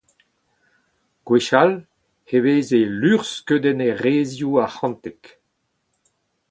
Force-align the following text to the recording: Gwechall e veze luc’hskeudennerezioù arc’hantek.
Gwechall 1.25 1.73
e 2.35 2.37
veze 2.43 2.79
luc’hskeudennerezioù 3.01 4.53
arc’hantek. 4.63 5.23